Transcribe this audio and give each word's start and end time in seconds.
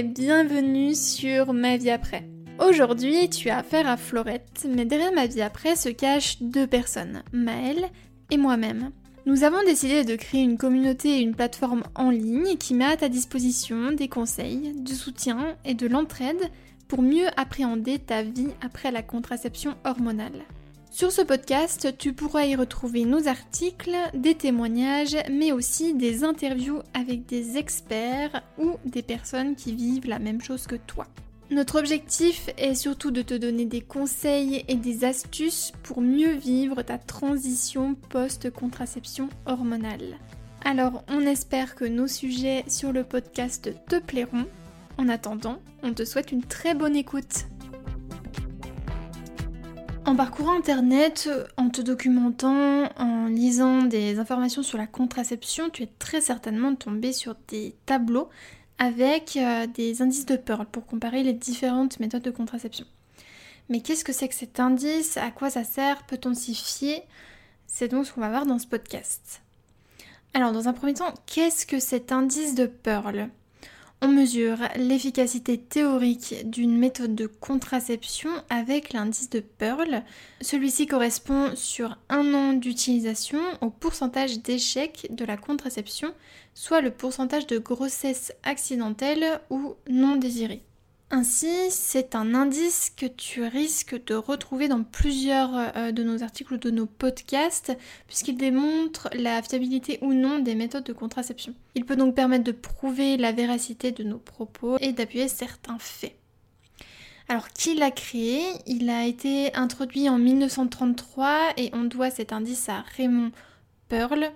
bienvenue 0.00 0.94
sur 0.94 1.52
Ma 1.52 1.76
vie 1.76 1.90
après. 1.90 2.26
Aujourd'hui, 2.58 3.28
tu 3.28 3.50
as 3.50 3.58
affaire 3.58 3.86
à 3.86 3.98
Florette, 3.98 4.66
mais 4.66 4.86
derrière 4.86 5.12
ma 5.12 5.26
vie 5.26 5.42
après 5.42 5.76
se 5.76 5.90
cachent 5.90 6.40
deux 6.40 6.66
personnes, 6.66 7.22
Maëlle 7.34 7.90
et 8.30 8.38
moi-même. 8.38 8.90
Nous 9.26 9.44
avons 9.44 9.62
décidé 9.66 10.04
de 10.04 10.16
créer 10.16 10.40
une 10.40 10.56
communauté 10.56 11.18
et 11.18 11.20
une 11.20 11.34
plateforme 11.34 11.82
en 11.94 12.08
ligne 12.08 12.56
qui 12.56 12.72
met 12.72 12.86
à 12.86 12.96
ta 12.96 13.10
disposition 13.10 13.92
des 13.92 14.08
conseils, 14.08 14.72
du 14.76 14.94
soutien 14.94 15.56
et 15.66 15.74
de 15.74 15.86
l'entraide 15.86 16.50
pour 16.88 17.02
mieux 17.02 17.26
appréhender 17.36 17.98
ta 17.98 18.22
vie 18.22 18.48
après 18.62 18.92
la 18.92 19.02
contraception 19.02 19.74
hormonale. 19.84 20.42
Sur 20.92 21.10
ce 21.10 21.22
podcast, 21.22 21.96
tu 21.96 22.12
pourras 22.12 22.44
y 22.44 22.54
retrouver 22.54 23.06
nos 23.06 23.26
articles, 23.26 23.96
des 24.12 24.34
témoignages, 24.34 25.16
mais 25.30 25.50
aussi 25.50 25.94
des 25.94 26.22
interviews 26.22 26.82
avec 26.92 27.24
des 27.24 27.56
experts 27.56 28.42
ou 28.58 28.76
des 28.84 29.00
personnes 29.00 29.56
qui 29.56 29.74
vivent 29.74 30.06
la 30.06 30.18
même 30.18 30.42
chose 30.42 30.66
que 30.66 30.76
toi. 30.76 31.06
Notre 31.50 31.78
objectif 31.78 32.50
est 32.58 32.74
surtout 32.74 33.10
de 33.10 33.22
te 33.22 33.32
donner 33.32 33.64
des 33.64 33.80
conseils 33.80 34.66
et 34.68 34.74
des 34.74 35.04
astuces 35.04 35.72
pour 35.82 36.02
mieux 36.02 36.34
vivre 36.34 36.82
ta 36.82 36.98
transition 36.98 37.94
post-contraception 38.10 39.30
hormonale. 39.46 40.18
Alors, 40.62 41.04
on 41.08 41.22
espère 41.22 41.74
que 41.74 41.86
nos 41.86 42.06
sujets 42.06 42.64
sur 42.68 42.92
le 42.92 43.02
podcast 43.02 43.70
te 43.88 43.96
plairont. 43.96 44.44
En 44.98 45.08
attendant, 45.08 45.58
on 45.82 45.94
te 45.94 46.04
souhaite 46.04 46.32
une 46.32 46.44
très 46.44 46.74
bonne 46.74 46.96
écoute. 46.96 47.46
En 50.04 50.16
parcourant 50.16 50.58
Internet, 50.58 51.30
en 51.56 51.70
te 51.70 51.80
documentant, 51.80 52.90
en 52.98 53.26
lisant 53.26 53.82
des 53.82 54.18
informations 54.18 54.64
sur 54.64 54.76
la 54.76 54.88
contraception, 54.88 55.70
tu 55.70 55.84
es 55.84 55.88
très 55.98 56.20
certainement 56.20 56.74
tombé 56.74 57.12
sur 57.12 57.36
des 57.48 57.76
tableaux 57.86 58.28
avec 58.78 59.36
euh, 59.36 59.68
des 59.68 60.02
indices 60.02 60.26
de 60.26 60.36
Pearl 60.36 60.66
pour 60.66 60.86
comparer 60.86 61.22
les 61.22 61.32
différentes 61.32 62.00
méthodes 62.00 62.22
de 62.22 62.32
contraception. 62.32 62.84
Mais 63.68 63.80
qu'est-ce 63.80 64.04
que 64.04 64.12
c'est 64.12 64.28
que 64.28 64.34
cet 64.34 64.58
indice? 64.58 65.16
À 65.18 65.30
quoi 65.30 65.50
ça 65.50 65.62
sert? 65.62 66.04
Peut-on 66.06 66.34
s'y 66.34 66.54
fier? 66.54 67.02
C'est 67.68 67.88
donc 67.88 68.04
ce 68.04 68.12
qu'on 68.12 68.20
va 68.20 68.28
voir 68.28 68.44
dans 68.44 68.58
ce 68.58 68.66
podcast. 68.66 69.40
Alors, 70.34 70.50
dans 70.50 70.66
un 70.68 70.72
premier 70.72 70.94
temps, 70.94 71.14
qu'est-ce 71.26 71.64
que 71.64 71.78
cet 71.78 72.10
indice 72.10 72.56
de 72.56 72.66
Pearl? 72.66 73.28
On 74.02 74.08
mesure 74.08 74.58
l'efficacité 74.76 75.56
théorique 75.58 76.34
d'une 76.44 76.76
méthode 76.76 77.14
de 77.14 77.26
contraception 77.26 78.30
avec 78.50 78.92
l'indice 78.92 79.30
de 79.30 79.38
Pearl. 79.38 80.02
Celui-ci 80.40 80.86
correspond 80.86 81.52
sur 81.54 81.96
un 82.08 82.34
an 82.34 82.52
d'utilisation 82.52 83.38
au 83.60 83.70
pourcentage 83.70 84.40
d'échec 84.40 85.06
de 85.10 85.24
la 85.24 85.36
contraception, 85.36 86.12
soit 86.52 86.80
le 86.80 86.90
pourcentage 86.90 87.46
de 87.46 87.58
grossesse 87.58 88.32
accidentelle 88.42 89.40
ou 89.50 89.76
non 89.88 90.16
désirée. 90.16 90.64
Ainsi, 91.14 91.70
c'est 91.70 92.14
un 92.14 92.34
indice 92.34 92.90
que 92.96 93.04
tu 93.04 93.42
risques 93.42 94.02
de 94.06 94.14
retrouver 94.14 94.66
dans 94.66 94.82
plusieurs 94.82 95.50
euh, 95.76 95.92
de 95.92 96.02
nos 96.02 96.22
articles 96.22 96.54
ou 96.54 96.56
de 96.56 96.70
nos 96.70 96.86
podcasts, 96.86 97.76
puisqu'il 98.06 98.38
démontre 98.38 99.10
la 99.12 99.42
fiabilité 99.42 99.98
ou 100.00 100.14
non 100.14 100.38
des 100.38 100.54
méthodes 100.54 100.84
de 100.84 100.94
contraception. 100.94 101.54
Il 101.74 101.84
peut 101.84 101.96
donc 101.96 102.14
permettre 102.14 102.44
de 102.44 102.52
prouver 102.52 103.18
la 103.18 103.32
véracité 103.32 103.92
de 103.92 104.04
nos 104.04 104.16
propos 104.16 104.78
et 104.80 104.94
d'appuyer 104.94 105.28
certains 105.28 105.78
faits. 105.78 106.16
Alors, 107.28 107.48
qui 107.50 107.74
l'a 107.74 107.90
créé? 107.90 108.42
Il 108.66 108.88
a 108.88 109.04
été 109.04 109.54
introduit 109.54 110.08
en 110.08 110.18
1933 110.18 111.52
et 111.58 111.68
on 111.74 111.84
doit 111.84 112.10
cet 112.10 112.32
indice 112.32 112.70
à 112.70 112.86
Raymond 112.96 113.32
Pearl. 113.90 114.32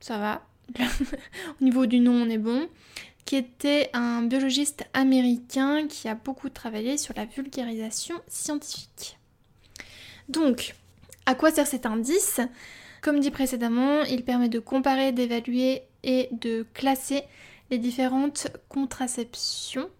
Ça 0.00 0.16
va? 0.16 0.42
Au 0.80 1.64
niveau 1.64 1.84
du 1.84 2.00
nom, 2.00 2.14
on 2.14 2.30
est 2.30 2.38
bon 2.38 2.66
qui 3.28 3.36
était 3.36 3.90
un 3.92 4.22
biologiste 4.22 4.84
américain 4.94 5.86
qui 5.86 6.08
a 6.08 6.14
beaucoup 6.14 6.48
travaillé 6.48 6.96
sur 6.96 7.12
la 7.14 7.26
vulgarisation 7.26 8.14
scientifique. 8.26 9.18
Donc, 10.30 10.74
à 11.26 11.34
quoi 11.34 11.50
sert 11.50 11.66
cet 11.66 11.84
indice? 11.84 12.40
Comme 13.02 13.20
dit 13.20 13.30
précédemment, 13.30 14.00
il 14.04 14.24
permet 14.24 14.48
de 14.48 14.58
comparer, 14.58 15.12
d'évaluer 15.12 15.82
et 16.04 16.30
de 16.32 16.66
classer 16.72 17.22
les 17.70 17.76
différentes 17.76 18.48
contraceptions 18.70 19.90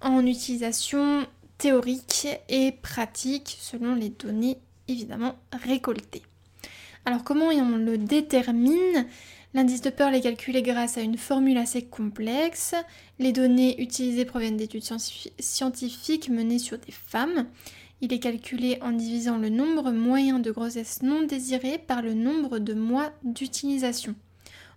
en 0.00 0.24
utilisation 0.24 1.26
théorique 1.58 2.28
et 2.48 2.72
pratique 2.72 3.58
selon 3.60 3.94
les 3.94 4.08
données 4.08 4.56
évidemment 4.88 5.36
récoltées. 5.52 6.22
Alors 7.04 7.24
comment 7.24 7.48
on 7.48 7.76
le 7.76 7.98
détermine? 7.98 9.06
L'indice 9.54 9.80
de 9.80 9.88
Pearl 9.88 10.14
est 10.14 10.20
calculé 10.20 10.60
grâce 10.60 10.98
à 10.98 11.00
une 11.00 11.16
formule 11.16 11.56
assez 11.56 11.82
complexe. 11.82 12.74
Les 13.18 13.32
données 13.32 13.80
utilisées 13.80 14.26
proviennent 14.26 14.58
d'études 14.58 14.84
scientifiques 15.38 16.28
menées 16.28 16.58
sur 16.58 16.76
des 16.76 16.92
femmes. 16.92 17.46
Il 18.02 18.12
est 18.12 18.20
calculé 18.20 18.78
en 18.82 18.92
divisant 18.92 19.38
le 19.38 19.48
nombre 19.48 19.90
moyen 19.90 20.38
de 20.38 20.50
grossesse 20.50 21.02
non 21.02 21.22
désirée 21.22 21.78
par 21.78 22.02
le 22.02 22.12
nombre 22.12 22.58
de 22.58 22.74
mois 22.74 23.10
d'utilisation. 23.24 24.14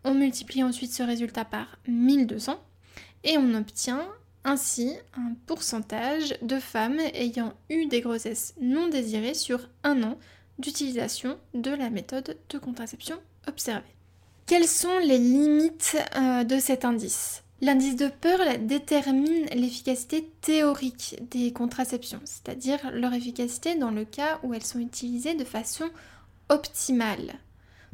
On 0.06 0.14
multiplie 0.14 0.64
ensuite 0.64 0.94
ce 0.94 1.04
résultat 1.04 1.46
par 1.46 1.78
1200 1.88 2.58
et 3.26 3.38
on 3.38 3.54
obtient 3.54 4.08
ainsi 4.46 4.96
un 5.16 5.34
pourcentage 5.46 6.34
de 6.42 6.60
femmes 6.60 7.00
ayant 7.14 7.54
eu 7.70 7.86
des 7.88 8.02
grossesses 8.02 8.56
non 8.60 8.88
désirées 8.88 9.36
sur 9.36 9.70
un 9.84 10.02
an 10.02 10.18
d'utilisation 10.60 11.38
de 11.54 11.72
la 11.72 11.90
méthode 11.90 12.38
de 12.50 12.58
contraception 12.58 13.18
observée. 13.48 14.01
Quelles 14.52 14.68
sont 14.68 15.00
les 15.00 15.18
limites 15.18 15.96
euh, 16.18 16.44
de 16.44 16.60
cet 16.60 16.84
indice? 16.84 17.42
L'indice 17.62 17.96
de 17.96 18.10
Pearl 18.10 18.66
détermine 18.68 19.46
l'efficacité 19.54 20.30
théorique 20.42 21.16
des 21.32 21.54
contraceptions, 21.54 22.20
c'est-à-dire 22.26 22.80
leur 22.92 23.14
efficacité 23.14 23.76
dans 23.76 23.92
le 23.92 24.04
cas 24.04 24.42
où 24.44 24.54
elles 24.54 24.66
sont 24.66 24.80
utilisées 24.80 25.36
de 25.36 25.46
façon 25.46 25.86
optimale. 26.50 27.36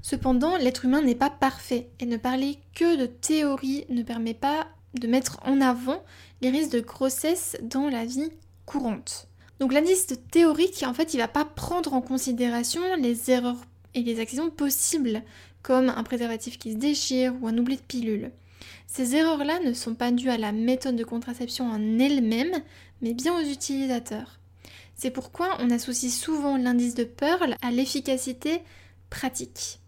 Cependant, 0.01 0.57
l'être 0.57 0.85
humain 0.85 1.03
n'est 1.03 1.13
pas 1.13 1.29
parfait 1.29 1.90
et 2.00 2.07
ne 2.07 2.17
parler 2.17 2.57
que 2.73 2.97
de 2.97 3.06
théorie 3.06 3.85
ne 3.90 4.01
permet 4.01 4.34
pas 4.34 4.66
de 4.96 5.06
mettre 5.06 5.40
en 5.46 5.62
avant 5.62 6.03
les 6.41 6.50
risques 6.50 6.72
de 6.72 6.79
grossesse 6.79 7.56
dans 7.62 7.88
la 7.88 8.03
vie 8.03 8.31
courante. 8.66 9.28
Donc 9.59 9.73
l'indice 9.73 10.07
théorique, 10.31 10.84
en 10.88 10.96
fait, 10.96 11.13
il 11.13 11.17
va 11.17 11.28
pas 11.28 11.46
prendre 11.46 11.94
en 11.94 12.01
considération 12.01 12.81
les 12.97 13.29
erreurs 13.29 13.62
et 13.94 14.01
les 14.01 14.19
accidents 14.19 14.50
possibles 14.50 15.22
comme 15.67 15.89
un 15.89 16.03
préservatif 16.03 16.57
qui 16.57 16.72
se 16.72 16.78
déchire 16.78 17.33
ou 17.41 17.47
un 17.50 17.57
oubli 17.57 17.75
de 17.75 17.81
pilule. 17.81 18.31
Ces 18.88 19.17
erreurs-là 19.17 19.59
ne 19.59 19.73
sont 19.73 19.95
pas 19.95 20.11
dues 20.11 20.29
à 20.29 20.38
la 20.38 20.53
méthode 20.53 20.95
de 20.95 21.03
contraception 21.03 21.69
en 21.69 22.00
elle-même, 22.00 22.53
mais 23.01 23.13
bien 23.13 23.38
aux 23.38 23.45
utilisateurs. 23.45 24.39
C'est 24.95 25.11
pourquoi 25.11 25.57
on 25.59 25.69
associe 25.69 26.13
souvent 26.13 26.55
l'indice 26.55 26.95
de 26.95 27.03
Pearl 27.03 27.57
à 27.61 27.72
l'efficacité 27.72 28.61
pratique. 29.09 29.79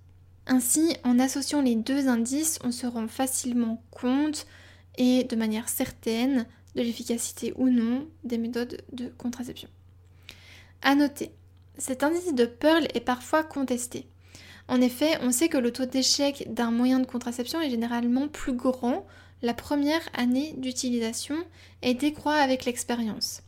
Ainsi, 0.47 0.97
en 1.05 1.17
associant 1.17 1.61
les 1.61 1.75
deux 1.75 2.09
indices, 2.09 2.59
on 2.65 2.73
se 2.73 2.85
rend 2.85 3.07
facilement 3.07 3.81
compte 3.89 4.47
et 4.97 5.23
de 5.23 5.35
manière 5.37 5.69
certaine 5.69 6.45
de 6.75 6.81
l'efficacité 6.81 7.53
ou 7.55 7.69
non 7.69 8.05
des 8.25 8.37
méthodes 8.37 8.83
de 8.91 9.07
contraception. 9.17 9.69
À 10.81 10.93
noter, 10.95 11.31
cet 11.77 12.03
indice 12.03 12.33
de 12.33 12.45
Pearl 12.45 12.85
est 12.93 12.99
parfois 12.99 13.45
contesté. 13.45 14.09
En 14.69 14.81
effet, 14.81 15.17
on 15.21 15.31
sait 15.31 15.49
que 15.49 15.57
le 15.57 15.73
taux 15.73 15.87
d'échec 15.87 16.45
d'un 16.53 16.69
moyen 16.69 16.99
de 16.99 17.07
contraception 17.07 17.59
est 17.59 17.71
généralement 17.71 18.27
plus 18.27 18.53
grand 18.53 19.03
la 19.41 19.55
première 19.55 20.07
année 20.13 20.53
d'utilisation 20.57 21.35
et 21.81 21.95
décroît 21.95 22.35
avec 22.35 22.65
l'expérience. 22.65 23.41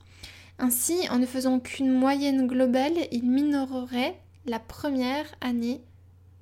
Ainsi, 0.58 0.96
en 1.12 1.20
ne 1.20 1.28
faisant 1.28 1.60
qu'une 1.60 1.92
moyenne 1.92 2.48
globale, 2.48 2.94
il 3.12 3.30
minorerait 3.30 4.20
la 4.48 4.58
première 4.58 5.26
année 5.42 5.82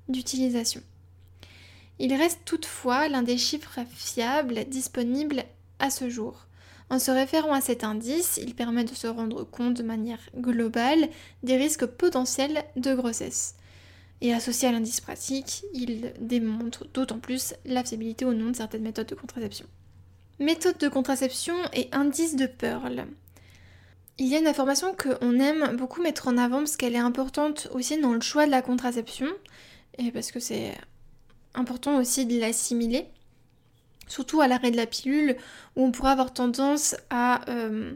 d'utilisation. 0.08 0.80
Il 1.98 2.14
reste 2.14 2.40
toutefois 2.46 3.08
l'un 3.08 3.22
des 3.22 3.36
chiffres 3.36 3.80
fiables 3.94 4.64
disponibles 4.64 5.44
à 5.78 5.90
ce 5.90 6.08
jour. 6.08 6.46
En 6.88 6.98
se 6.98 7.10
référant 7.10 7.52
à 7.52 7.60
cet 7.60 7.84
indice, 7.84 8.40
il 8.42 8.54
permet 8.54 8.84
de 8.84 8.94
se 8.94 9.06
rendre 9.06 9.44
compte 9.44 9.74
de 9.74 9.82
manière 9.82 10.20
globale 10.34 11.10
des 11.42 11.58
risques 11.58 11.84
potentiels 11.84 12.64
de 12.76 12.94
grossesse. 12.94 13.56
Et 14.22 14.34
associé 14.34 14.68
à 14.68 14.72
l'indice 14.72 15.00
pratique, 15.00 15.64
il 15.72 16.12
démontre 16.20 16.86
d'autant 16.92 17.18
plus 17.18 17.54
la 17.64 17.84
fiabilité 17.84 18.24
ou 18.24 18.34
non 18.34 18.50
de 18.50 18.56
certaines 18.56 18.82
méthodes 18.82 19.06
de 19.06 19.14
contraception. 19.14 19.66
Méthode 20.38 20.78
de 20.78 20.88
contraception 20.88 21.54
et 21.72 21.88
indice 21.92 22.36
de 22.36 22.46
Pearl. 22.46 23.06
Il 24.18 24.26
y 24.26 24.34
a 24.34 24.38
une 24.38 24.46
information 24.46 24.94
qu'on 24.94 25.40
aime 25.40 25.76
beaucoup 25.76 26.02
mettre 26.02 26.28
en 26.28 26.36
avant 26.36 26.58
parce 26.58 26.76
qu'elle 26.76 26.94
est 26.94 26.98
importante 26.98 27.68
aussi 27.72 27.98
dans 27.98 28.12
le 28.12 28.20
choix 28.20 28.44
de 28.44 28.50
la 28.50 28.60
contraception 28.60 29.28
et 29.96 30.10
parce 30.10 30.30
que 30.30 30.40
c'est 30.40 30.76
important 31.54 31.98
aussi 31.98 32.26
de 32.26 32.38
l'assimiler, 32.38 33.06
surtout 34.06 34.42
à 34.42 34.48
l'arrêt 34.48 34.70
de 34.70 34.76
la 34.76 34.86
pilule 34.86 35.36
où 35.76 35.84
on 35.84 35.92
pourrait 35.92 36.12
avoir 36.12 36.34
tendance 36.34 36.94
à 37.08 37.48
euh, 37.50 37.94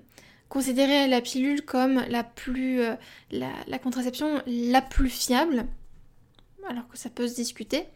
considérer 0.49 1.07
la 1.09 1.21
pilule 1.21 1.63
comme 1.63 2.03
la 2.09 2.25
plus 2.25 2.81
euh, 2.81 2.95
la 3.31 3.79
contraception 3.79 4.43
la 4.47 4.81
plus 4.81 5.11
fiable 5.11 5.67
alors 6.69 6.89
que 6.89 6.99
ça 6.99 7.11
peut 7.11 7.29
se 7.29 7.35
discuter. 7.35 7.87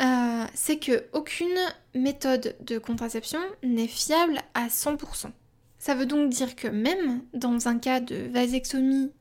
euh, 0.00 0.44
c'est 0.54 0.78
que 0.78 1.04
aucune 1.12 1.56
méthode 1.94 2.56
de 2.60 2.78
contraception 2.78 3.38
n'est 3.62 3.86
fiable 3.88 4.40
à 4.54 4.68
100%. 4.68 5.30
Ça 5.78 5.94
veut 5.94 6.06
donc 6.06 6.30
dire 6.30 6.56
que 6.56 6.68
même 6.68 7.22
dans 7.34 7.68
un 7.68 7.78
cas 7.78 8.00
de 8.00 8.16
vasectomie, 8.32 9.12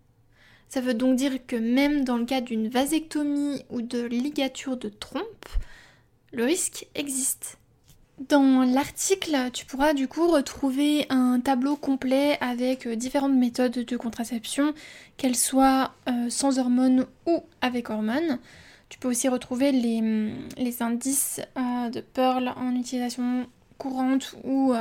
ça 0.70 0.82
veut 0.82 0.94
donc 0.96 1.16
dire 1.16 1.46
que 1.46 1.56
même 1.56 2.04
dans 2.06 2.18
le 2.18 2.26
cas 2.26 2.42
d'une 2.42 2.70
vasectomie 2.70 3.64
ou 3.70 3.82
de 3.82 4.02
ligature 4.04 4.78
de 4.78 4.90
trompe, 4.90 5.48
le 6.32 6.46
risque 6.46 6.88
existe. 6.96 7.60
Dans 8.20 8.62
l'article, 8.62 9.36
tu 9.54 9.66
pourras 9.66 9.94
du 9.94 10.08
coup 10.08 10.28
retrouver 10.28 11.08
un 11.10 11.40
tableau 11.40 11.76
complet 11.76 12.38
avec 12.42 12.86
euh, 12.86 12.96
différentes 12.96 13.34
méthodes 13.34 13.72
de 13.72 13.98
contraception, 13.98 14.76
qu'elles 15.18 15.36
soient 15.36 15.96
euh, 16.08 16.30
sans 16.30 16.60
hormones 16.60 17.08
ou 17.26 17.44
avec 17.62 17.90
hormones. 17.90 18.38
Tu 18.90 19.00
peux 19.00 19.08
aussi 19.08 19.30
retrouver 19.30 19.72
les, 19.72 20.02
mm, 20.02 20.50
indices 20.82 21.42
euh, 21.58 21.90
de 21.90 22.02
Pearl 22.02 22.54
en 22.56 22.76
utilisation 22.76 23.48
courante 23.80 24.36
ou 24.44 24.74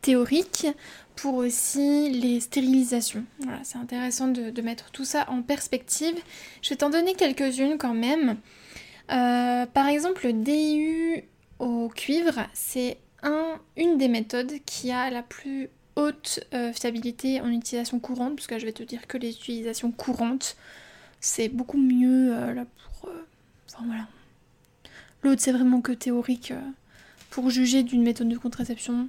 théorique 0.00 0.66
pour 1.14 1.34
aussi 1.34 2.08
les 2.10 2.40
stérilisations. 2.40 3.24
Voilà, 3.40 3.60
c'est 3.62 3.76
intéressant 3.76 4.28
de, 4.28 4.62
mettre 4.62 4.90
tout 4.90 5.04
ça 5.04 5.26
en 5.28 5.42
perspective. 5.42 6.16
Je 6.62 6.70
vais 6.70 6.76
t'en 6.76 6.88
donner 6.88 7.14
quelques-unes 7.14 7.76
quand 7.78 7.94
même. 7.94 8.38
par 9.08 9.86
exemple, 9.86 10.26
le 10.26 10.32
DIU 10.32 11.24
au 11.60 11.88
cuivre, 11.88 12.46
c'est 12.52 12.98
un, 13.22 13.60
une 13.76 13.98
des 13.98 14.08
méthodes 14.08 14.54
qui 14.64 14.90
a 14.90 15.10
la 15.10 15.22
plus 15.22 15.68
haute 15.96 16.40
euh, 16.54 16.72
fiabilité 16.72 17.40
en 17.40 17.50
utilisation 17.50 18.00
courante, 18.00 18.36
parce 18.36 18.46
que 18.46 18.58
je 18.58 18.64
vais 18.64 18.72
te 18.72 18.82
dire 18.82 19.06
que 19.06 19.18
les 19.18 19.30
utilisations 19.30 19.92
courantes, 19.92 20.56
c'est 21.20 21.48
beaucoup 21.48 21.78
mieux 21.78 22.34
euh, 22.34 22.54
là 22.54 22.64
pour... 22.64 23.10
Euh, 23.10 23.26
enfin 23.68 23.84
voilà. 23.86 24.08
L'autre, 25.22 25.42
c'est 25.42 25.52
vraiment 25.52 25.82
que 25.82 25.92
théorique 25.92 26.54
pour 27.28 27.50
juger 27.50 27.82
d'une 27.82 28.02
méthode 28.02 28.28
de 28.28 28.38
contraception. 28.38 29.08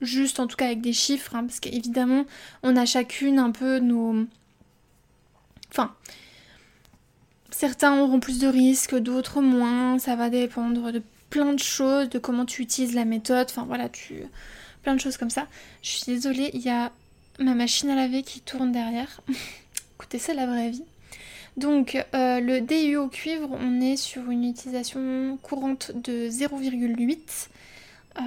Juste 0.00 0.40
en 0.40 0.48
tout 0.48 0.56
cas 0.56 0.66
avec 0.66 0.80
des 0.80 0.92
chiffres, 0.92 1.36
hein, 1.36 1.44
parce 1.44 1.60
qu'évidemment, 1.60 2.24
on 2.64 2.76
a 2.76 2.84
chacune 2.84 3.38
un 3.38 3.52
peu 3.52 3.78
nos... 3.78 4.26
Enfin, 5.70 5.94
certains 7.50 7.96
auront 8.00 8.18
plus 8.18 8.40
de 8.40 8.48
risques, 8.48 8.96
d'autres 8.96 9.40
moins, 9.40 10.00
ça 10.00 10.16
va 10.16 10.28
dépendre 10.28 10.90
de 10.90 11.00
plein 11.32 11.54
de 11.54 11.58
choses, 11.58 12.10
de 12.10 12.18
comment 12.18 12.44
tu 12.44 12.60
utilises 12.60 12.94
la 12.94 13.06
méthode, 13.06 13.46
enfin 13.48 13.64
voilà, 13.64 13.88
tu 13.88 14.22
plein 14.82 14.94
de 14.94 15.00
choses 15.00 15.16
comme 15.16 15.30
ça. 15.30 15.46
Je 15.80 15.88
suis 15.88 16.04
désolée, 16.04 16.50
il 16.52 16.60
y 16.60 16.68
a 16.68 16.92
ma 17.38 17.54
machine 17.54 17.88
à 17.88 17.96
laver 17.96 18.22
qui 18.22 18.40
tourne 18.40 18.70
derrière. 18.70 19.22
Écoutez, 19.96 20.18
c'est 20.18 20.34
la 20.34 20.44
vraie 20.46 20.68
vie. 20.68 20.84
Donc 21.56 21.96
euh, 22.14 22.38
le 22.38 22.60
DU 22.60 22.96
au 22.96 23.08
cuivre, 23.08 23.48
on 23.50 23.80
est 23.80 23.96
sur 23.96 24.30
une 24.30 24.44
utilisation 24.44 25.38
courante 25.42 25.92
de 25.94 26.28
0,8. 26.28 27.48
Euh, 28.18 28.20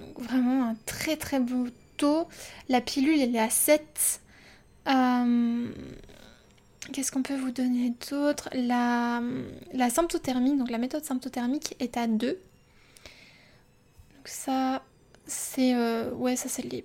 donc 0.00 0.18
vraiment 0.18 0.70
un 0.70 0.76
très 0.86 1.18
très 1.18 1.40
beau 1.40 1.66
taux. 1.98 2.28
La 2.70 2.80
pilule 2.80 3.20
elle 3.20 3.36
est 3.36 3.38
à 3.38 3.50
7. 3.50 4.20
Qu'est-ce 6.92 7.12
qu'on 7.12 7.22
peut 7.22 7.36
vous 7.36 7.50
donner 7.50 7.92
d'autre? 8.10 8.48
La, 8.54 9.20
symptothermie, 9.90 10.56
donc 10.56 10.70
la 10.70 10.78
méthode 10.78 11.04
symptothermique 11.04 11.76
est 11.80 11.96
à 11.96 12.06
2. 12.06 12.28
Donc 12.28 12.38
ça, 14.24 14.82
c'est 15.26 15.74
euh, 15.74 16.10
ouais, 16.12 16.36
ça 16.36 16.48
c'est 16.48 16.62
les, 16.62 16.84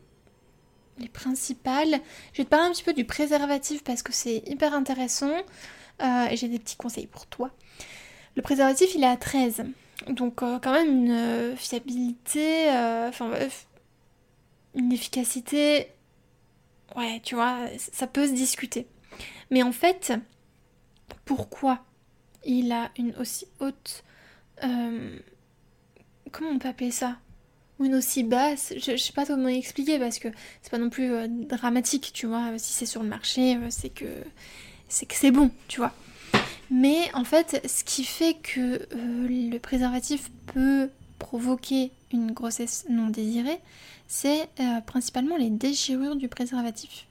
les 0.99 1.07
principales. 1.07 2.01
Je 2.33 2.37
vais 2.39 2.43
te 2.43 2.49
parler 2.49 2.67
un 2.67 2.71
petit 2.71 2.83
peu 2.83 2.93
du 2.93 3.05
préservatif 3.05 3.83
parce 3.83 4.03
que 4.03 4.11
c'est 4.11 4.43
hyper 4.45 4.73
intéressant 4.73 5.31
euh, 6.01 6.25
et 6.29 6.35
j'ai 6.35 6.49
des 6.49 6.59
petits 6.59 6.77
conseils 6.77 7.07
pour 7.07 7.25
toi. 7.27 7.51
Le 8.35 8.41
préservatif, 8.41 8.95
il 8.95 9.03
est 9.03 9.07
à 9.07 9.17
13. 9.17 9.63
Donc 10.09 10.43
euh, 10.43 10.59
quand 10.59 10.73
même 10.73 10.89
une 10.89 11.55
fiabilité, 11.55 12.67
enfin 13.07 13.31
une 14.75 14.91
efficacité, 14.91 15.87
ouais, 16.97 17.21
tu 17.23 17.35
vois, 17.35 17.59
ça 17.77 18.07
peut 18.07 18.27
se 18.27 18.33
discuter. 18.33 18.87
Mais 19.51 19.63
en 19.63 19.71
fait, 19.71 20.13
pourquoi 21.25 21.83
il 22.45 22.71
a 22.71 22.91
une 22.97 23.15
aussi 23.15 23.47
haute... 23.59 24.03
Euh, 24.63 25.17
comment 26.31 26.49
on 26.51 26.59
peut 26.59 26.67
appeler 26.67 26.91
ça? 26.91 27.17
Une 27.79 27.95
aussi 27.95 28.23
basse? 28.23 28.73
Je, 28.77 28.95
sais 28.97 29.13
pas 29.13 29.25
comment 29.25 29.47
expliquer 29.47 29.99
parce 29.99 30.19
que 30.19 30.29
c'est 30.61 30.71
pas 30.71 30.77
non 30.77 30.89
plus 30.89 31.11
euh, 31.11 31.27
dramatique, 31.27 32.11
tu 32.13 32.27
vois. 32.27 32.57
Si 32.57 32.73
c'est 32.73 32.85
sur 32.85 33.03
le 33.03 33.09
marché, 33.09 33.55
euh, 33.55 33.67
c'est 33.69 33.89
que 33.89 34.05
c'est 34.87 35.31
bon, 35.31 35.51
tu 35.67 35.79
vois. 35.79 35.93
Mais 36.69 37.13
en 37.13 37.23
fait, 37.23 37.61
ce 37.67 37.83
qui 37.83 38.03
fait 38.03 38.35
que 38.35 38.87
le 38.93 39.57
préservatif 39.59 40.31
peut 40.53 40.89
provoquer 41.19 41.91
une 42.11 42.31
grossesse 42.31 42.85
non 42.89 43.09
désirée, 43.09 43.59
c'est 44.07 44.49
principalement 44.87 45.37
les 45.37 45.49
déchirures 45.49 46.15
du 46.15 46.29
préservatif. 46.29 47.05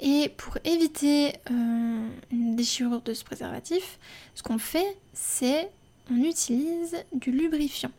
Et 0.00 0.30
pour 0.36 0.58
éviter 0.64 1.32
euh, 1.50 2.08
une 2.30 2.56
déchirure 2.56 3.00
de 3.00 3.14
ce 3.14 3.24
préservatif, 3.24 3.98
ce 4.34 4.42
qu'on 4.42 4.58
fait, 4.58 4.96
c'est 5.14 5.70
on 6.10 6.22
utilise 6.22 6.96
du 7.12 7.30
lubrifiant. 7.30 7.90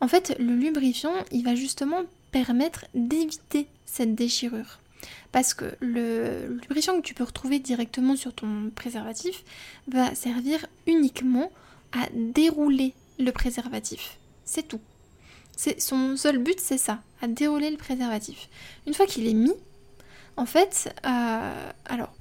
En 0.00 0.08
fait, 0.08 0.36
le 0.38 0.54
lubrifiant, 0.54 1.12
il 1.32 1.44
va 1.44 1.54
justement 1.54 2.02
permettre 2.30 2.86
d'éviter 2.94 3.66
cette 3.86 4.14
déchirure. 4.14 4.78
Parce 5.32 5.54
que 5.54 5.76
le 5.80 6.58
lubrifiant 6.62 6.96
que 6.96 7.06
tu 7.06 7.14
peux 7.14 7.24
retrouver 7.24 7.58
directement 7.58 8.16
sur 8.16 8.32
ton 8.32 8.70
préservatif 8.74 9.44
va 9.88 10.14
servir 10.14 10.66
uniquement 10.86 11.50
à 11.92 12.08
dérouler 12.14 12.94
le 13.18 13.30
préservatif. 13.32 14.18
C'est 14.44 14.68
tout. 14.68 14.80
Son 15.78 16.16
seul 16.16 16.38
but, 16.38 16.60
c'est 16.60 16.78
ça, 16.78 17.00
à 17.22 17.28
dérouler 17.28 17.70
le 17.70 17.78
préservatif. 17.78 18.48
Une 18.86 18.94
fois 18.94 19.06
qu'il 19.06 19.26
est 19.26 19.34
mis, 19.34 19.54
en 20.36 20.46
fait, 20.46 20.94
euh, 21.06 21.70
alors, 21.86 22.12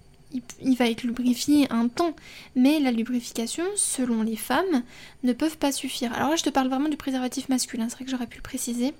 il, 0.62 0.75
va 0.75 0.89
être 0.89 1.03
lubrifié 1.03 1.71
un 1.71 1.88
temps, 1.88 2.15
mais 2.56 2.79
la 2.79 2.91
lubrification, 2.91 3.63
selon 3.75 4.21
les 4.23 4.35
femmes, 4.35 4.83
ne 5.23 5.33
peuvent 5.33 5.57
pas 5.57 5.71
suffire. 5.71 6.13
Alors 6.13 6.29
là, 6.29 6.35
je 6.35 6.44
te 6.44 6.50
parle 6.50 6.67
vraiment 6.67 6.89
du 6.89 6.97
préservatif 6.97 7.50
masculin, 7.50 7.88
c'est 7.89 7.95
vrai 7.95 8.06
que 8.06 8.12
j'aurais 8.12 8.27
pu 8.27 8.38
le 8.38 8.44
préciser. 8.44 8.94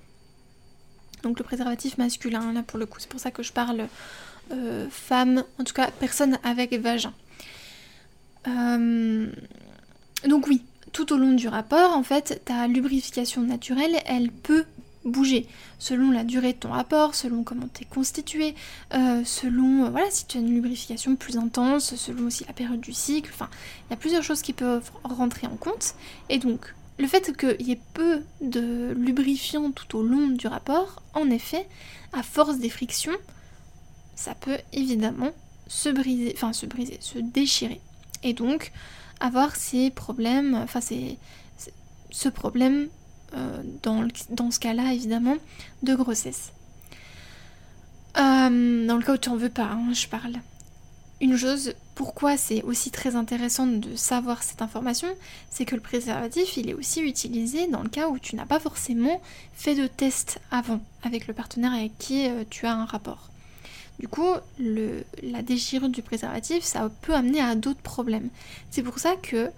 Donc 1.23 1.39
le 1.39 1.45
préservatif 1.45 1.97
masculin, 1.97 2.53
là 2.53 2.62
pour 2.62 2.77
le 2.77 2.85
coup, 2.85 3.00
c'est 3.00 3.09
pour 3.09 3.19
ça 3.19 3.31
que 3.31 3.41
je 3.41 3.51
parle 3.51 3.88
euh, 4.51 4.88
femme, 4.89 5.44
en 5.59 5.63
tout 5.63 5.73
cas 5.73 5.89
personne 6.00 6.38
avec 6.44 6.73
vagin. 6.73 7.13
Euh, 8.47 9.27
donc 10.27 10.47
oui, 10.47 10.62
tout 10.91 11.12
au 11.13 11.17
long 11.17 11.33
du 11.33 11.47
rapport, 11.47 11.94
en 11.94 12.03
fait, 12.03 12.41
ta 12.45 12.67
lubrification 12.67 13.41
naturelle, 13.41 13.95
elle 14.06 14.31
peut 14.31 14.65
bouger 15.05 15.47
selon 15.79 16.12
la 16.12 16.24
durée 16.24 16.53
de 16.53 16.57
ton 16.57 16.71
rapport, 16.71 17.15
selon 17.15 17.43
comment 17.43 17.67
tu 17.74 17.83
es 17.83 17.85
constitué, 17.85 18.55
euh, 18.93 19.24
selon 19.24 19.85
euh, 19.85 19.89
voilà, 19.89 20.09
si 20.09 20.25
tu 20.25 20.38
as 20.38 20.41
une 20.41 20.53
lubrification 20.53 21.15
plus 21.15 21.38
intense, 21.38 21.95
selon 21.95 22.27
aussi 22.27 22.43
la 22.45 22.53
période 22.53 22.81
du 22.81 22.93
cycle. 22.93 23.31
Enfin, 23.33 23.50
il 23.88 23.91
y 23.91 23.93
a 23.93 23.97
plusieurs 23.97 24.24
choses 24.24 24.41
qui 24.41 24.53
peuvent 24.53 24.91
rentrer 25.03 25.47
en 25.47 25.55
compte. 25.55 25.95
Et 26.29 26.39
donc, 26.39 26.74
le 26.97 27.07
fait 27.07 27.35
qu'il 27.38 27.67
y 27.67 27.71
ait 27.71 27.81
peu 27.93 28.24
de 28.41 28.93
lubrifiant 28.97 29.71
tout 29.71 29.97
au 29.97 30.03
long 30.03 30.27
du 30.27 30.47
rapport, 30.47 31.01
en 31.13 31.29
effet, 31.29 31.67
à 32.13 32.24
force 32.24 32.57
des 32.57 32.69
frictions, 32.69 33.15
ça 34.15 34.33
peut 34.33 34.57
évidemment 34.74 35.31
se 35.67 35.89
briser, 35.89 36.33
enfin 36.35 36.53
se 36.53 36.65
briser, 36.65 36.97
se 37.01 37.19
déchirer. 37.19 37.81
Et 38.24 38.33
donc, 38.33 38.71
avoir 39.19 39.55
ces 39.55 39.91
problèmes, 39.91 40.55
enfin 40.55 40.81
c'est 40.81 41.17
ce 42.12 42.29
problème 42.29 42.88
euh, 43.36 43.62
dans, 43.84 44.51
ce 44.51 44.60
cas-là, 44.60 44.94
évidemment, 44.94 45.38
de 45.84 45.96
grossesse. 45.96 46.51
Euh, 48.18 48.88
dans 48.88 48.96
le 48.96 49.04
cas 49.04 49.13
où 49.13 49.18
tu 49.18 49.30
n'en 49.30 49.36
veux 49.36 49.50
pas, 49.50 49.72
hein, 49.72 49.94
je 49.94 50.08
parle. 50.08 50.36
Une 51.22 51.38
chose, 51.38 51.74
pourquoi 51.96 52.38
c'est 52.38 52.62
aussi 52.63 52.92
très 52.92 53.15
intéressant 53.15 53.68
de 53.68 53.96
savoir 53.96 54.44
cette 54.44 54.62
information, 54.62 55.08
c'est 55.50 55.65
que 55.65 55.75
le 55.75 55.82
préservatif, 55.82 56.58
il 56.58 56.70
est 56.70 56.74
aussi 56.74 57.01
utilisé 57.01 57.68
dans 57.68 57.84
le 57.84 57.89
cas 57.89 58.08
où 58.10 58.20
tu 58.20 58.36
n'as 58.36 58.46
pas 58.46 58.60
forcément 58.60 59.22
fait 59.54 59.75
de 59.75 59.88
test 59.88 60.39
avant 60.51 60.82
avec 61.04 61.27
le 61.27 61.34
partenaire 61.34 61.74
avec 61.74 61.98
qui 61.98 62.27
euh, 62.27 62.44
tu 62.50 62.65
as 62.65 62.74
un 62.74 62.86
rapport. 62.86 63.30
Du 64.00 64.10
coup, 64.10 64.27
la 64.60 65.42
déchirure 65.42 65.88
du 65.88 66.01
préservatif, 66.01 66.63
ça 66.63 66.89
peut 67.01 67.13
amener 67.13 67.39
à 67.39 67.56
d'autres 67.56 67.82
problèmes. 67.82 68.30
C'est 68.70 68.84
pour 68.84 69.00
ça 69.00 69.15
que 69.15 69.50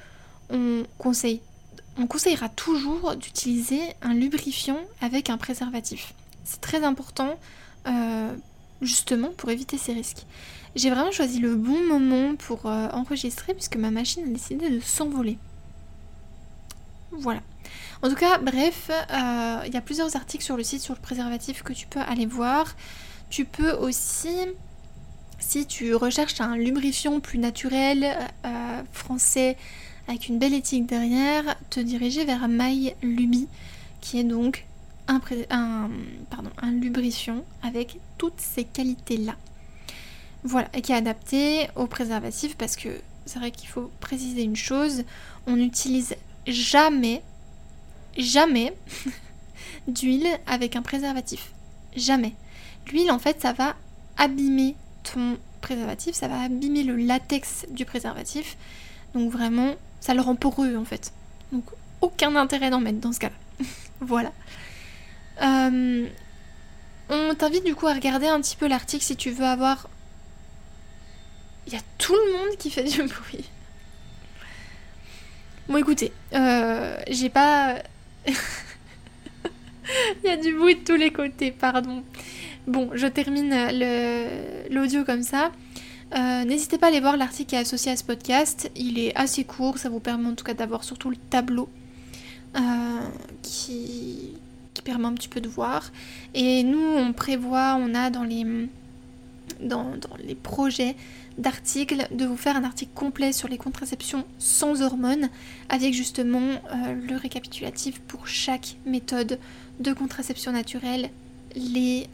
on 0.51 0.83
conseille 0.99 1.41
on 1.99 2.07
conseillera 2.07 2.49
toujours 2.49 3.15
d'utiliser 3.15 3.81
un 4.01 4.13
lubrifiant 4.13 4.79
avec 5.01 5.29
un 5.29 5.37
préservatif. 5.37 6.13
C'est 6.43 6.61
très 6.61 6.83
important 6.83 7.37
euh, 7.87 8.33
justement 8.81 9.29
pour 9.29 9.49
éviter 9.49 9.77
ces 9.77 9.93
risques. 9.93 10.25
J'ai 10.75 10.89
vraiment 10.89 11.11
choisi 11.11 11.39
le 11.39 11.55
bon 11.55 11.83
moment 11.87 12.35
pour 12.35 12.67
euh, 12.67 12.87
enregistrer 12.91 13.53
puisque 13.53 13.77
ma 13.77 13.89
machine 13.89 14.23
a 14.25 14.27
décidé 14.27 14.69
de 14.69 14.79
s'envoler. 14.79 15.37
Voilà. 17.11 17.41
En 18.03 18.09
tout 18.09 18.15
cas, 18.15 18.37
bref, 18.37 18.91
euh, 18.91 19.61
il 19.65 19.73
y 19.73 19.77
a 19.77 19.81
plusieurs 19.81 20.15
articles 20.15 20.43
sur 20.43 20.55
le 20.55 20.63
site 20.63 20.81
sur 20.81 20.93
le 20.93 20.99
préservatif 20.99 21.63
que 21.63 21.73
tu 21.73 21.87
peux 21.87 22.01
aller 22.01 22.27
voir. 22.27 22.75
Tu 23.29 23.43
peux 23.43 23.71
aussi, 23.71 24.35
si 25.39 25.65
tu 25.65 25.95
recherches 25.95 26.39
un 26.41 26.55
lubrifiant 26.55 27.19
plus 27.19 27.39
naturel, 27.39 28.15
français, 28.93 29.57
avec 30.07 30.27
une 30.27 30.39
belle 30.39 30.53
éthique 30.53 30.85
derrière, 30.85 31.55
te 31.69 31.79
diriger 31.79 32.25
vers 32.25 32.47
My 32.47 32.93
Luby, 33.01 33.47
qui 34.01 34.19
est 34.19 34.23
donc 34.23 34.65
un, 35.07 35.21
un 35.49 35.89
avec 37.63 37.99
toutes 38.17 38.39
ces 38.39 38.63
qualités-là. 38.63 39.35
Voilà, 40.43 40.69
et 40.73 40.81
qui 40.81 40.91
est 40.91 40.95
adapté 40.95 41.67
au 41.75 41.87
préservatif 41.87 42.55
parce 42.55 42.75
que 42.75 42.89
c'est 43.25 43.39
vrai 43.39 43.51
qu'il 43.51 43.67
faut 43.67 43.91
préciser 43.99 44.43
une 44.43 44.55
chose, 44.55 45.03
on 45.45 45.57
n'utilise 45.57 46.15
jamais, 46.45 47.21
jamais 48.17 48.73
d'huile 49.87 50.27
avec 50.45 50.75
un 50.75 50.81
préservatif. 50.81 51.51
Jamais. 51.95 52.33
L'huile, 52.87 53.11
en 53.11 53.19
fait, 53.19 53.41
ça 53.41 53.53
va 53.53 53.75
abîmer 54.17 54.75
ton 55.03 55.37
préservatif, 55.61 56.15
ça 56.15 56.27
va 56.27 56.41
abîmer 56.41 56.83
le 56.83 56.95
latex 56.95 57.65
du 57.69 57.85
préservatif. 57.85 58.57
Donc 59.13 59.31
vraiment, 59.31 59.75
ça 59.99 60.13
le 60.13 60.21
rend 60.21 60.35
poreux 60.35 60.75
en 60.75 60.85
fait. 60.85 61.11
Donc 61.51 61.63
aucun 62.01 62.35
intérêt 62.35 62.69
d'en 62.69 62.79
mettre 62.79 62.99
dans 62.99 63.13
ce 63.13 63.19
cas-là. 63.19 63.65
voilà. 64.01 64.31
Euh, 65.41 66.07
on 67.09 67.35
t'invite 67.35 67.63
du 67.63 67.75
coup 67.75 67.87
à 67.87 67.93
regarder 67.93 68.27
un 68.27 68.41
petit 68.41 68.55
peu 68.55 68.67
l'article 68.67 69.03
si 69.03 69.15
tu 69.15 69.31
veux 69.31 69.45
avoir... 69.45 69.89
Il 71.65 71.73
y 71.73 71.75
a 71.75 71.81
tout 71.97 72.13
le 72.13 72.33
monde 72.33 72.57
qui 72.57 72.69
fait 72.71 72.83
du 72.83 73.03
bruit. 73.07 73.49
Bon 75.67 75.77
écoutez, 75.77 76.13
euh, 76.33 76.97
j'ai 77.09 77.29
pas... 77.29 77.75
Il 80.23 80.29
y 80.29 80.29
a 80.29 80.37
du 80.37 80.53
bruit 80.53 80.75
de 80.75 80.83
tous 80.83 80.95
les 80.95 81.11
côtés, 81.11 81.51
pardon. 81.51 82.03
Bon, 82.67 82.89
je 82.93 83.07
termine 83.07 83.53
l'audio 84.69 85.05
comme 85.05 85.23
ça. 85.23 85.51
Euh, 86.15 86.45
n'hésitez 86.45 86.77
pas 86.77 86.87
à 86.87 86.89
aller 86.89 87.01
voir 87.01 87.17
l'article 87.17 87.49
qui 87.49 87.55
est 87.55 87.59
associé 87.59 87.91
à 87.91 87.97
ce 87.97 88.03
podcast. 88.03 88.71
Il 88.75 88.97
est 88.99 89.15
assez 89.15 89.43
court, 89.43 89.77
ça 89.77 89.89
vous 89.89 89.99
permet 89.99 90.27
en 90.27 90.35
tout 90.35 90.45
cas 90.45 90.53
d'avoir 90.53 90.83
surtout 90.83 91.09
le 91.09 91.17
tableau 91.17 91.69
euh, 92.55 92.61
qui, 93.41 94.33
permet 94.85 95.07
un 95.07 95.15
petit 95.15 95.27
peu 95.27 95.41
de 95.41 95.49
voir. 95.49 95.91
Et 96.33 96.63
nous, 96.63 96.79
on 96.79 97.11
prévoit, 97.11 97.77
on 97.77 97.93
a 97.93 98.09
dans 98.09 98.23
les, 98.23 98.45
dans, 99.59 99.91
les 100.23 100.35
projets 100.35 100.95
d'articles 101.37 102.07
de 102.11 102.25
vous 102.25 102.37
faire 102.37 102.55
un 102.55 102.63
article 102.63 102.91
complet 102.95 103.33
sur 103.33 103.49
les 103.49 103.57
contraceptions 103.57 104.23
sans 104.39 104.81
hormones 104.81 105.27
avec 105.67 105.93
justement 105.93 106.39
euh, 106.39 106.93
le 106.93 107.17
récapitulatif 107.17 107.99
pour 107.99 108.29
chaque 108.29 108.77
méthode 108.85 109.39
de 109.81 109.91
contraception 109.91 110.53
naturelle 110.53 111.09
les, 111.53 112.07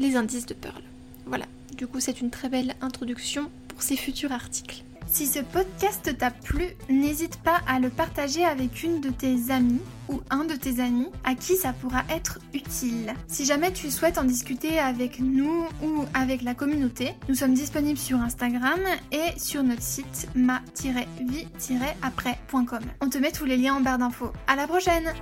les 0.00 0.16
indices 0.16 0.46
de 0.46 0.54
Pearl. 0.54 0.82
Voilà, 1.26 1.44
du 1.76 1.86
coup 1.86 2.00
c'est 2.00 2.20
une 2.20 2.30
très 2.30 2.48
belle 2.48 2.74
introduction 2.80 3.50
pour 3.68 3.82
ces 3.82 3.96
futurs 3.96 4.32
articles. 4.32 4.82
Si 5.06 5.26
ce 5.26 5.40
podcast 5.40 6.16
t'a 6.16 6.30
plu, 6.30 6.64
n'hésite 6.88 7.36
pas 7.42 7.60
à 7.66 7.78
le 7.80 7.90
partager 7.90 8.46
avec 8.46 8.82
une 8.82 9.02
de 9.02 9.10
tes 9.10 9.50
amies 9.50 9.82
ou 10.08 10.22
un 10.30 10.44
de 10.44 10.54
tes 10.54 10.80
amis 10.80 11.08
à 11.24 11.34
qui 11.34 11.56
ça 11.56 11.74
pourra 11.74 12.04
être 12.08 12.38
utile. 12.54 13.12
Si 13.26 13.44
jamais 13.44 13.72
tu 13.72 13.90
souhaites 13.90 14.16
en 14.16 14.24
discuter 14.24 14.78
avec 14.78 15.20
nous 15.20 15.66
ou 15.82 16.06
avec 16.14 16.40
la 16.40 16.54
communauté, 16.54 17.12
nous 17.28 17.34
sommes 17.34 17.52
disponibles 17.52 17.98
sur 17.98 18.22
Instagram 18.22 18.80
et 19.10 19.38
sur 19.38 19.62
notre 19.62 19.82
site 19.82 20.28
ma-vie-après.com. 20.34 22.80
On 23.02 23.10
te 23.10 23.18
met 23.18 23.32
tous 23.32 23.44
les 23.44 23.58
liens 23.58 23.74
en 23.74 23.82
barre 23.82 23.98
d'infos. 23.98 24.32
À 24.46 24.56
la 24.56 24.66
prochaine! 24.66 25.12